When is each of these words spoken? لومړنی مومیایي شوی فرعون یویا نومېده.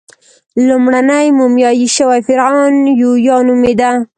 لومړنی 0.67 1.25
مومیایي 1.39 1.87
شوی 1.95 2.19
فرعون 2.27 2.75
یویا 3.01 3.37
نومېده. 3.47 3.91